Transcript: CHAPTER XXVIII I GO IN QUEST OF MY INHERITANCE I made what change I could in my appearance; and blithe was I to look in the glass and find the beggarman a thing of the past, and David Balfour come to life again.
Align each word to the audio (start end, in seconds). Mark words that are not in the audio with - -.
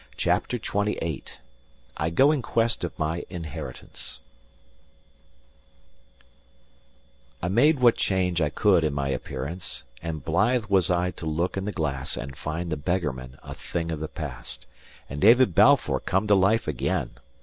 CHAPTER 0.17 0.57
XXVIII 0.57 1.21
I 1.95 2.09
GO 2.09 2.31
IN 2.31 2.41
QUEST 2.41 2.83
OF 2.83 2.97
MY 2.97 3.23
INHERITANCE 3.29 4.21
I 7.43 7.47
made 7.47 7.79
what 7.81 7.97
change 7.97 8.41
I 8.41 8.49
could 8.49 8.83
in 8.83 8.95
my 8.95 9.09
appearance; 9.09 9.83
and 10.01 10.25
blithe 10.25 10.65
was 10.69 10.89
I 10.89 11.11
to 11.11 11.27
look 11.27 11.55
in 11.55 11.65
the 11.65 11.71
glass 11.71 12.17
and 12.17 12.35
find 12.35 12.71
the 12.71 12.77
beggarman 12.77 13.37
a 13.43 13.53
thing 13.53 13.91
of 13.91 13.99
the 13.99 14.07
past, 14.07 14.65
and 15.07 15.21
David 15.21 15.53
Balfour 15.53 15.99
come 15.99 16.25
to 16.25 16.33
life 16.33 16.67
again. 16.67 17.11